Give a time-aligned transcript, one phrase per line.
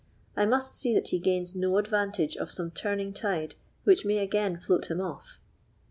[0.35, 3.53] I must see that he gains no advantage of some turning tide
[3.83, 5.39] which may again float him off.